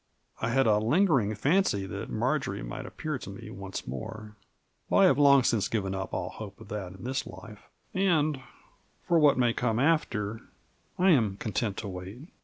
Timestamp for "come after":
9.53-10.41